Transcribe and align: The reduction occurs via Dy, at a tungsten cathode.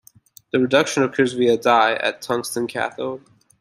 The 0.51 0.59
reduction 0.59 1.03
occurs 1.03 1.33
via 1.33 1.57
Dy, 1.57 1.69
at 1.93 2.15
a 2.15 2.19
tungsten 2.19 2.65
cathode. 2.65 3.23